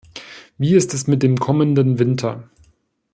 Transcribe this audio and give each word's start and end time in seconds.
Wie 0.57 0.73
ist 0.73 0.95
es 0.95 1.05
mit 1.05 1.21
dem 1.21 1.37
kommenden 1.37 1.99
Winter? 1.99 2.49